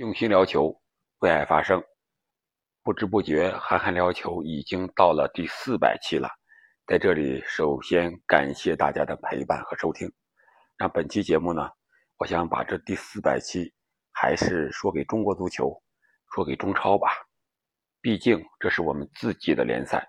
[0.00, 0.74] 用心聊球，
[1.18, 1.78] 为爱发声。
[2.82, 6.26] 不知不觉，憨憨聊球已经到了第四百期了。
[6.86, 10.10] 在这里，首先感谢大家的陪伴和收听。
[10.78, 11.68] 那本期节目呢，
[12.16, 13.74] 我想把这第四百期
[14.10, 15.70] 还是说给中国足球，
[16.34, 17.10] 说给中超吧。
[18.00, 20.02] 毕竟这是我们自己的联赛。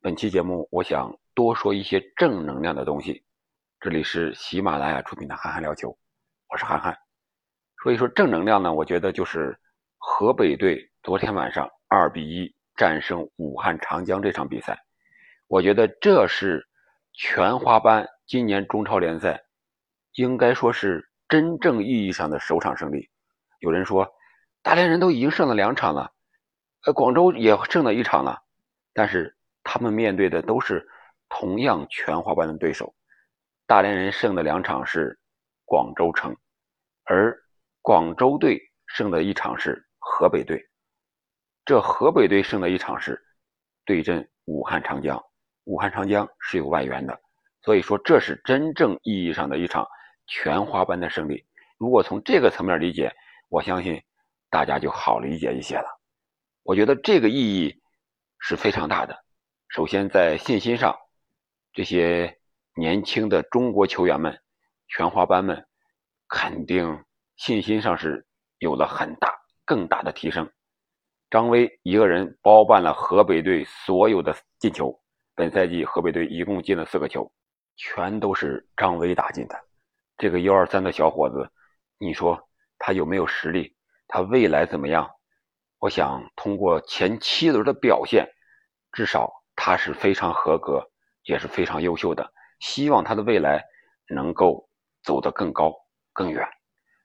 [0.00, 3.24] 本期节目，我想多说一些正能量的东西。
[3.78, 5.96] 这里是喜马拉雅出品的憨憨聊球，
[6.48, 7.03] 我是憨憨。
[7.84, 9.54] 所以说正能量呢，我觉得就是
[9.98, 14.82] 河北队昨天晚上二比一战胜武汉长江这场比赛，
[15.48, 16.66] 我觉得这是
[17.12, 19.44] 全华班今年中超联赛
[20.14, 23.10] 应该说是真正意义上的首场胜利。
[23.60, 24.10] 有人说
[24.62, 26.10] 大连人都已经胜了两场了，
[26.86, 28.40] 呃，广州也胜了一场了，
[28.94, 30.88] 但是他们面对的都是
[31.28, 32.94] 同样全华班的对手。
[33.66, 35.18] 大连人胜的两场是
[35.66, 36.34] 广州城，
[37.04, 37.43] 而。
[37.84, 40.58] 广州队胜的一场是河北队，
[41.66, 43.22] 这河北队胜的一场是
[43.84, 45.22] 对阵武汉长江。
[45.64, 47.20] 武汉长江是有外援的，
[47.60, 49.86] 所以说这是真正意义上的一场
[50.26, 51.44] 全华班的胜利。
[51.76, 53.14] 如果从这个层面理解，
[53.50, 54.02] 我相信
[54.48, 56.00] 大家就好理解一些了。
[56.62, 57.82] 我觉得这个意义
[58.38, 59.14] 是非常大的。
[59.68, 60.96] 首先在信心上，
[61.74, 62.38] 这些
[62.76, 64.40] 年轻的中国球员们、
[64.88, 65.66] 全华班们
[66.26, 67.04] 肯定。
[67.36, 68.26] 信心上是
[68.58, 70.50] 有了很大、更大的提升。
[71.30, 75.00] 张威一个人包办了河北队所有的进球。
[75.34, 77.32] 本赛季河北队一共进了四个球，
[77.74, 79.58] 全都是张威打进的。
[80.16, 81.50] 这个幺二三的小伙子，
[81.98, 83.76] 你说他有没有实力？
[84.06, 85.10] 他未来怎么样？
[85.80, 88.28] 我想通过前七轮的表现，
[88.92, 90.88] 至少他是非常合格，
[91.24, 92.32] 也是非常优秀的。
[92.60, 93.60] 希望他的未来
[94.08, 94.68] 能够
[95.02, 95.74] 走得更高、
[96.12, 96.48] 更远。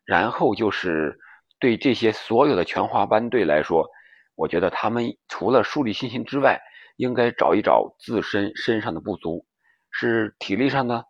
[0.10, 1.20] 然后就是
[1.60, 3.88] 对这些所有的全华班队来说，
[4.34, 6.60] 我觉得他们除了树立信心之外，
[6.98, 9.46] 应该找一找自身身上的不足，
[9.92, 11.06] 是体力上的、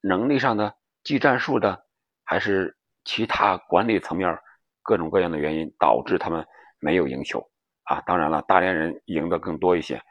[0.00, 1.84] 能力上的、技战术的，
[2.24, 4.36] 还是其他管理层面
[4.82, 6.44] 各种各样的原因导致他们
[6.80, 7.48] 没有赢球
[7.84, 8.00] 啊？
[8.00, 10.02] 当然了，大连人赢得更多一些，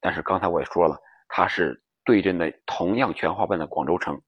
[0.00, 0.96] 但是刚才我也说了，
[1.28, 4.22] 他是对阵的同样全华班的广州城，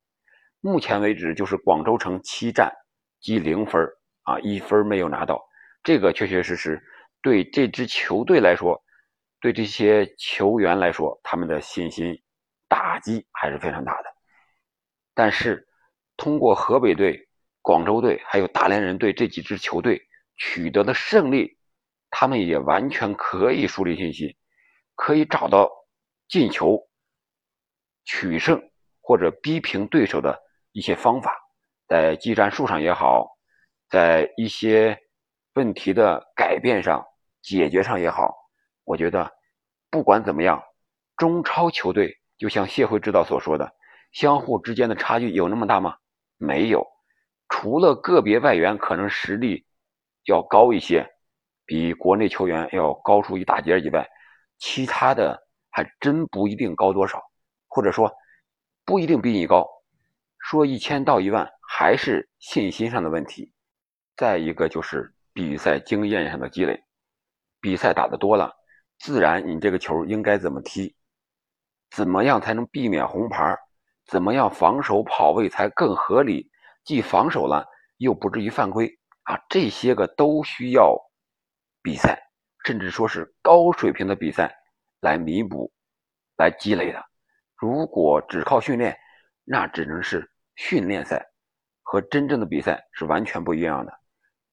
[0.61, 2.71] 目前为止就是广州城七战。
[3.25, 3.83] 积零分
[4.25, 5.43] 啊，一分没有拿到，
[5.83, 6.79] 这个确确实实
[7.23, 8.85] 对这支球队来说，
[9.41, 12.23] 对这些球员来说，他们的信心
[12.69, 14.15] 打击还是非常大的。
[15.15, 15.67] 但是，
[16.19, 17.27] 通过河北队、
[17.63, 20.03] 广州队还有大连人队这几支球队
[20.37, 21.57] 取得的胜利，
[22.11, 24.37] 他们也完全可以树立信心，
[24.95, 25.71] 可以找到
[26.29, 26.79] 进球、
[28.05, 28.71] 取胜
[29.01, 30.43] 或者逼平对手的
[30.73, 31.41] 一些方法。
[31.87, 33.37] 在技战术上也好，
[33.91, 34.99] 在一些
[35.55, 37.05] 问题的改变上、
[37.43, 38.35] 解决上也好，
[38.85, 39.31] 我觉得
[39.91, 40.63] 不管怎么样，
[41.17, 43.71] 中超球队就像谢辉指导所说的，
[44.13, 45.97] 相互之间的差距有那么大吗？
[46.39, 46.85] 没有，
[47.49, 49.65] 除了个别外援可能实力
[50.25, 51.07] 要高一些，
[51.67, 54.09] 比国内球员要高出一大截以外，
[54.59, 55.41] 其他的
[55.71, 57.23] 还真不一定高多少，
[57.69, 58.11] 或者说
[58.85, 59.69] 不一定比你高。
[60.39, 61.49] 说一千到一万。
[61.69, 63.53] 还是信心上的问题，
[64.17, 66.83] 再一个就是比赛经验上的积累。
[67.61, 68.53] 比赛打得多了，
[68.99, 70.95] 自然你这个球应该怎么踢，
[71.91, 73.57] 怎么样才能避免红牌，
[74.07, 76.51] 怎么样防守跑位才更合理，
[76.85, 80.97] 既防守了又不至于犯规啊，这些个都需要
[81.83, 82.23] 比赛，
[82.65, 84.55] 甚至说是高水平的比赛
[85.01, 85.73] 来弥补、
[86.37, 87.03] 来积累的。
[87.57, 88.97] 如果只靠训练，
[89.45, 91.31] 那只能是训练赛。
[91.95, 93.93] 和真正的比赛是完全不一样的。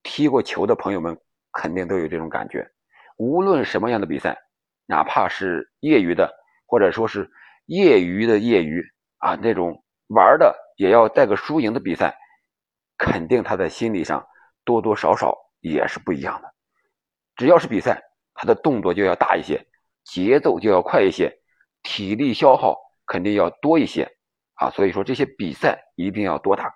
[0.03, 1.19] 踢过球的朋友们
[1.51, 2.69] 肯定都有这种感觉。
[3.17, 4.37] 无论什么样的比赛，
[4.85, 6.31] 哪怕是业余的，
[6.67, 7.27] 或者说是
[7.65, 8.83] 业余的业余
[9.17, 12.15] 啊，那种玩的也要带个输赢的比赛，
[12.95, 14.23] 肯定他在心理上
[14.63, 16.53] 多多少少也是不一样的。
[17.35, 17.99] 只要是比赛，
[18.35, 19.65] 他的动作就要大一些，
[20.03, 21.41] 节奏就要快一些，
[21.81, 22.77] 体力消耗
[23.07, 24.07] 肯定要多一些
[24.53, 24.69] 啊。
[24.69, 26.71] 所以说这些比赛一定要多打。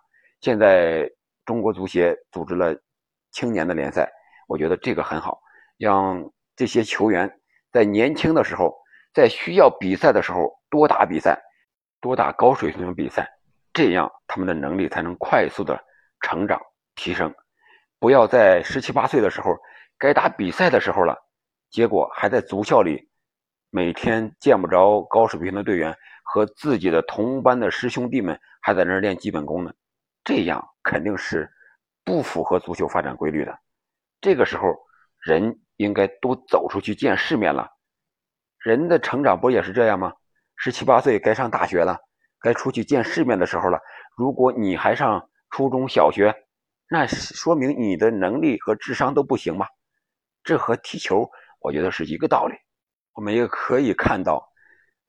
[0.45, 1.09] 现在
[1.43, 2.79] 中国足协组织了
[3.31, 4.07] 青年的联赛，
[4.47, 5.41] 我觉得这个很好，
[5.75, 6.23] 让
[6.55, 7.27] 这些球员
[7.71, 8.77] 在年轻的时候，
[9.11, 11.35] 在需要比赛的时候多打比赛，
[11.99, 13.27] 多打高水平的比赛，
[13.73, 15.83] 这样他们的能力才能快速的
[16.21, 16.61] 成长
[16.93, 17.33] 提升。
[17.97, 19.49] 不要在十七八岁的时候
[19.97, 21.17] 该打比赛的时候了，
[21.71, 23.09] 结果还在足校里
[23.71, 29.73] 每天见不着高水平的队员和自己的同班的师兄弟们还在那儿练基本功呢。
[30.25, 31.49] 这样肯定是
[32.03, 33.57] 不符合足球发展规律的。
[34.19, 34.75] 这个时候
[35.19, 37.69] 人应该都走出去见世面了。
[38.57, 40.11] 人的成长不也是这样吗？
[40.57, 41.99] 十七八岁该上大学了，
[42.39, 43.79] 该出去见世面的时候了。
[44.17, 46.33] 如果你还上初中小学，
[46.89, 49.67] 那说明你的能力和智商都不行嘛。
[50.43, 51.29] 这和踢球，
[51.59, 52.55] 我觉得是一个道理。
[53.13, 54.47] 我们也可以看到，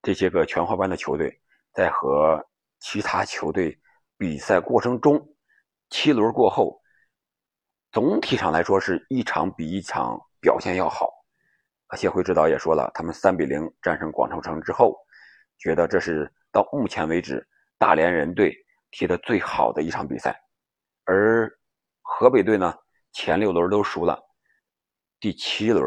[0.02, 1.40] 这些个全华班的球队
[1.72, 2.44] 在和
[2.80, 3.78] 其他球队
[4.18, 5.34] 比赛过程中，
[5.90, 6.80] 七轮过后，
[7.92, 11.10] 总体上来说是一场比一场表现要好。
[11.96, 14.96] 协会指导也说了，他们三比零战胜广州城之后，
[15.58, 17.46] 觉得这是到目前为止
[17.78, 18.52] 大连人队
[18.90, 20.36] 踢的最好的一场比赛。
[21.04, 21.48] 而
[22.02, 22.74] 河北队呢，
[23.12, 24.20] 前六轮都输了，
[25.20, 25.84] 第七轮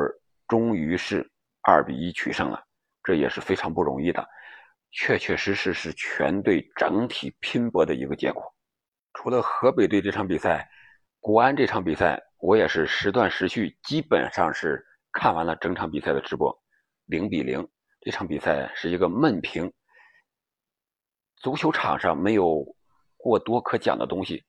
[0.47, 1.29] 终于是
[1.61, 2.63] 二比一取胜了，
[3.03, 4.25] 这也是非常不容易的，
[4.91, 8.43] 确确实实是全队整体拼搏的一个结果。
[9.13, 10.69] 除了河北队这场比赛，
[11.19, 14.85] 国安这场比赛我也是时断时续，基本上是。
[15.11, 16.55] 看完了整场比赛的直播，
[17.05, 17.67] 零比零，
[18.01, 19.73] 这场比赛是一个闷平。
[21.37, 22.63] 足球场上没有
[23.17, 24.43] 过多可讲的东西。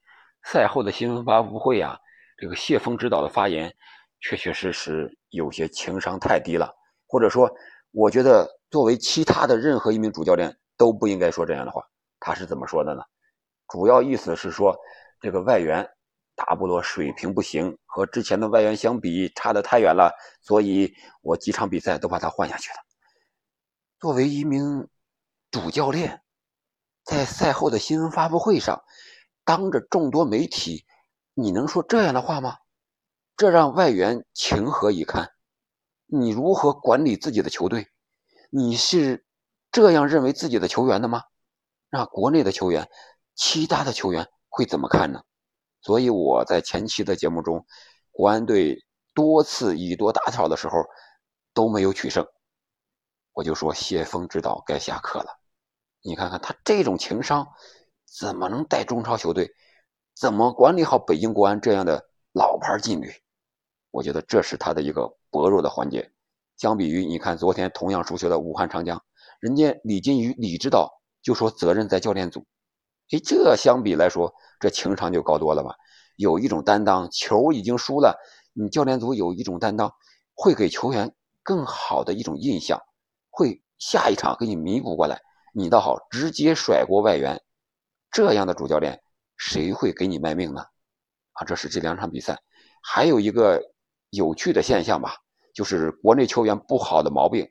[0.44, 1.98] 赛后的新闻发布会啊，
[2.36, 3.74] 这个谢峰指导的发言，
[4.20, 6.70] 确确实实有些情商太低了。
[7.06, 7.50] 或者说，
[7.90, 11.82] 我觉得作为其他的任何一名主教练都不应该说这样的话。
[12.18, 13.02] 他是怎么说的呢？
[13.68, 14.76] 主要意思是说，
[15.20, 15.88] 这个外援。
[16.36, 20.90] 达布罗水平不行，和之前的外援相比差得太远了，所以
[21.20, 22.76] 我几场比赛都把他换下去了。
[23.98, 24.88] 作为一名
[25.50, 26.22] 主教练，
[27.04, 28.82] 在赛后的新闻发布会上，
[29.44, 30.86] 当着众多媒体，
[31.34, 32.56] 你能说这样的话吗？
[33.36, 35.28] 这让外援情何以堪？
[36.06, 37.86] 你如何管理自己的球队？
[38.50, 39.24] 你是
[39.70, 41.22] 这样认为自己的球员的吗？
[41.88, 42.90] 那国内的球员，
[43.34, 45.22] 其他的球员会怎么看呢？
[45.82, 47.64] 所以我在前期的节目中，
[48.10, 50.84] 国安队多次以多打少的时候
[51.54, 52.26] 都没有取胜，
[53.32, 55.38] 我就说谢峰指导该下课了。
[56.02, 57.46] 你看看他这种情商，
[58.04, 59.54] 怎么能带中超球队？
[60.14, 63.12] 怎么管理好北京国安这样的老牌劲旅？
[63.90, 66.12] 我觉得这是他的一个薄弱的环节。
[66.60, 69.02] 相比于你看昨天同样输球的武汉长江，
[69.40, 70.92] 人家李金羽李指导
[71.22, 72.44] 就说责任在教练组。
[73.12, 75.74] 哎，这相比来说，这情商就高多了吧？
[76.16, 78.14] 有一种担当，球已经输了，
[78.52, 79.90] 你教练组有一种担当，
[80.34, 82.78] 会给球员更好的一种印象，
[83.30, 85.22] 会下一场给你弥补过来。
[85.54, 87.40] 你倒好，直接甩锅外援，
[88.10, 89.00] 这样的主教练
[89.38, 90.60] 谁会给你卖命呢？
[91.32, 92.38] 啊，这是这两场比赛，
[92.82, 93.62] 还有一个
[94.10, 95.16] 有趣的现象吧，
[95.60, 97.46] 就是国内球员不好的毛病。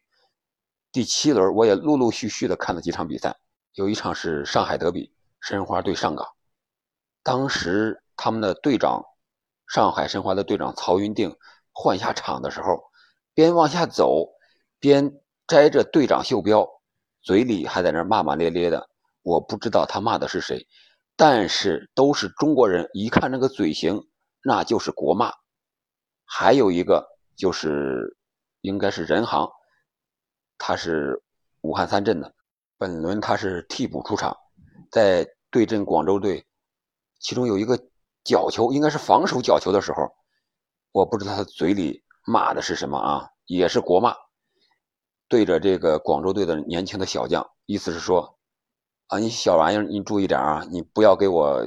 [0.91, 3.37] 第七轮我也陆陆续续的看了几场比赛，
[3.73, 5.13] 有一场是上海德比。
[5.39, 6.27] 申花对上港，
[7.21, 9.05] 当时他们的队长，
[9.67, 11.37] 上海申花的队长曹云定
[11.71, 12.81] 换下场的时候，
[13.35, 14.29] 边往下走，
[14.79, 16.67] 边摘着队长袖标，
[17.21, 18.89] 嘴里还在那骂骂咧咧的。
[19.21, 20.67] 我不知道他骂的是谁，
[21.15, 24.01] 但是都是中国人，一看那个嘴型，
[24.43, 25.31] 那就是国骂。
[26.25, 27.07] 还有一个
[27.39, 28.17] 就是，
[28.59, 29.49] 应该是任航，
[30.57, 31.23] 他是
[31.61, 32.35] 武汉三镇的，
[32.77, 34.35] 本轮他是替补出场。
[34.91, 36.45] 在对阵广州队，
[37.17, 37.79] 其中有一个
[38.25, 40.13] 角球，应该是防守角球的时候，
[40.91, 44.13] 我不知道他嘴里骂的是什么啊，也是国骂，
[45.29, 48.37] 对着这个广州队的年轻的小将，意思是说，
[49.07, 51.65] 啊，你小玩意儿，你注意点啊，你不要给我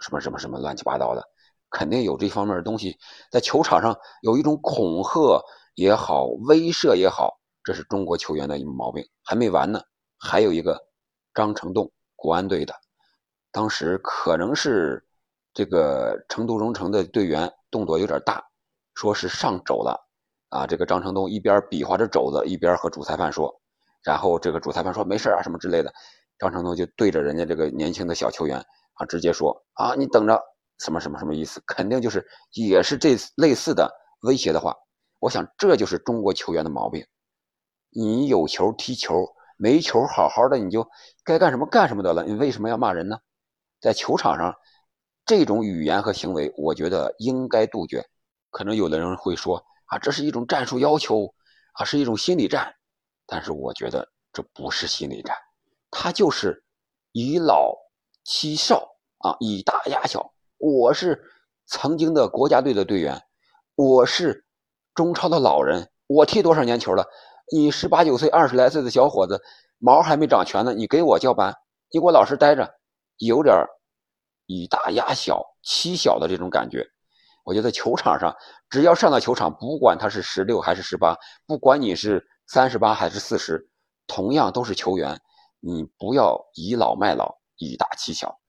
[0.00, 1.28] 什么什么什么乱七八糟的，
[1.76, 2.96] 肯定有这方面的东西，
[3.30, 9.04] 在球场上有一种恐吓也好，威慑也好，这是中国球员的一毛病。
[9.22, 9.82] 还没完呢，
[10.18, 10.80] 还有一个
[11.34, 11.92] 张成栋。
[12.18, 12.74] 国安队的，
[13.52, 15.04] 当时可能是
[15.52, 18.42] 这个成都蓉城的队员动作有点大，
[18.94, 20.00] 说是上肘了
[20.48, 20.66] 啊。
[20.66, 23.54] 这个张成东一边比划着肘子，一边和主裁判说，
[24.02, 25.92] 然后这个主裁判说没事啊什么之类的，
[26.38, 28.58] 张成东就对着人家这个年轻的小球员
[28.94, 30.42] 啊直接说啊你等着
[30.78, 31.62] 什么什么什么意思？
[31.66, 33.90] 肯定就是也是这类似的
[34.22, 34.74] 威胁的话。
[35.20, 37.06] 我想这就是中国球员的毛病，
[37.90, 39.26] 你有球踢球。
[39.58, 40.86] 没球，好好的你就
[41.24, 42.22] 该干什么干什么得了。
[42.24, 43.16] 你为什么要骂人呢？
[43.80, 44.54] 在球场上，
[45.24, 48.06] 这种语言和行为，我觉得应该杜绝。
[48.50, 49.56] 可能有的人会说
[49.86, 51.34] 啊，这是一种战术要求
[51.72, 52.70] 啊，是一种心理战。
[53.24, 55.34] 但是我觉得这不是心理战，
[55.90, 56.62] 他就是
[57.12, 57.74] 以老
[58.24, 58.86] 欺少
[59.20, 60.34] 啊，以大压小。
[60.58, 61.22] 我是
[61.66, 63.22] 曾经的国家队的队员，
[63.74, 64.46] 我是
[64.94, 67.04] 中超的老人，我踢多少年球了？
[67.52, 69.40] 你十八九岁、二十来岁的小伙子，
[69.78, 71.54] 毛还没长全呢，你给我叫板，
[71.90, 72.74] 你给我老实待着，
[73.18, 73.54] 有点
[74.46, 76.86] 以大压小、欺小的这种感觉。
[77.44, 78.34] 我觉得球场上
[78.70, 83.68] 只要上到球场，不管他是十六还是十八，不管你是三十八还是四十，
[84.06, 85.20] 同样都是球员，
[85.60, 88.40] 你不要倚老卖老，以大欺小，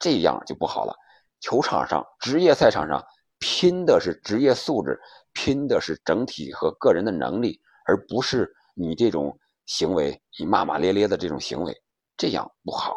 [0.00, 0.94] 这样就不好了。
[1.42, 3.04] 球场上，职业赛场上
[3.38, 4.98] 拼的是职业素质，
[5.34, 11.82] 拼的是整体和个人的能力，而不是你这种行为，你骂骂咧咧的这种行为，
[12.16, 12.96] 这样不好。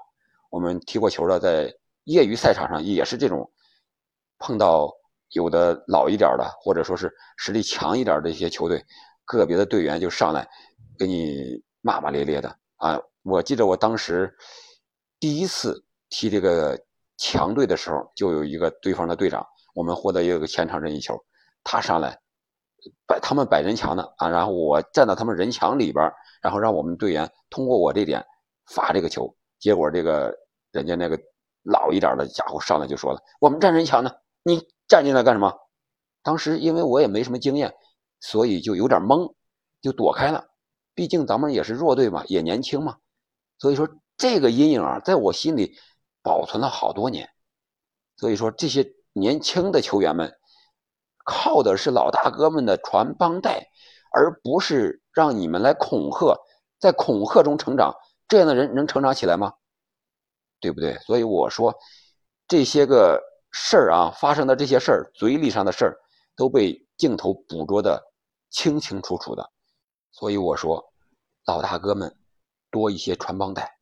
[0.49, 1.75] 我们踢过球的，在
[2.05, 3.51] 业余赛场上也是这种，
[4.37, 4.89] 碰到。
[5.31, 8.81] 有的老一点的，或者说是实力强一点的一些球队，
[9.25, 10.47] 个别的队员就上来
[10.97, 12.97] 给你骂骂咧咧的啊！
[13.23, 14.33] 我记得我当时
[15.19, 16.79] 第一次踢这个
[17.17, 21.17] 强队的时候，就有一个对方的队长，我们获得一个前场任意球，
[21.63, 22.19] 他上来
[23.07, 28.25] 摆他们摆人墙呢啊，然后我站到他们人墙里边，然后让我们队员通过我这点
[28.67, 30.35] 罚这个球，结果这个
[30.71, 31.19] 人家那个
[31.63, 34.11] 老一点的家伙上来就说了：“我们站人墙呢，
[34.43, 35.51] 你。”站进来干什么？
[36.21, 37.73] 当时因为我也没什么经验，
[38.19, 39.33] 所以就有点懵，
[39.81, 40.45] 就躲开了。
[40.93, 42.97] 毕竟咱们也是弱队嘛，也年轻嘛，
[43.57, 45.75] 所以说这个阴影啊，在我心里
[46.25, 47.29] 保存了好多年。
[48.17, 50.35] 所以说这些年轻的球员们，
[51.23, 53.69] 靠的是老大哥们的传帮带，
[54.11, 56.35] 而不是让你们来恐吓，
[56.79, 57.93] 在恐吓中成长。
[58.27, 59.53] 这样的人能成长起来吗？
[60.59, 60.97] 对不对？
[61.05, 61.75] 所以我说
[62.47, 63.21] 这些个。
[63.57, 65.97] 事儿啊，发生的这些事儿，嘴里上的事儿，
[66.35, 68.03] 都被镜头捕捉的
[68.49, 69.49] 清清楚楚的。
[70.11, 70.91] 所以我说，
[71.45, 72.13] 老大哥们
[72.69, 73.74] 多一些传帮带，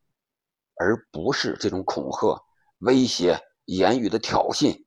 [0.76, 2.44] 而不是这种恐吓、
[2.80, 4.86] 威胁、言语的挑衅。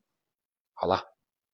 [0.75, 1.03] 好了，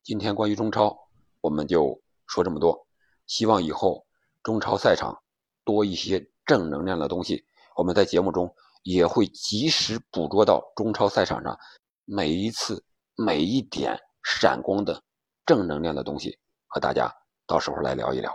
[0.03, 0.97] 今天关于中超，
[1.41, 2.87] 我们就说这么多。
[3.27, 4.07] 希望以后
[4.43, 5.23] 中超赛场
[5.65, 7.45] 多一些正能量的东西，
[7.77, 11.59] 我们在节目中也会及时捕捉到中超赛场上
[12.05, 12.85] 每一次。
[13.15, 15.03] 每一点闪光的
[15.45, 17.15] 正能量的东西，和大家
[17.47, 18.33] 到时候来聊一聊。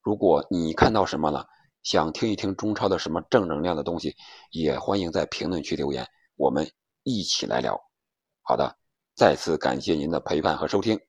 [0.00, 1.44] 如果你看到什么了，
[1.86, 4.16] 想听一听中超的什么正能量的东西，
[4.50, 6.68] 也欢迎在评论区留言，我们
[7.04, 7.80] 一起来聊。
[8.42, 8.76] 好的，
[9.14, 11.00] 再次感谢您的陪伴和收听。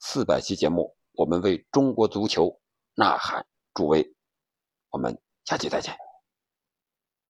[0.00, 2.58] 四百期节目，我们为中国足球
[2.94, 4.02] 呐喊助威。
[4.88, 6.03] 我们下期再见。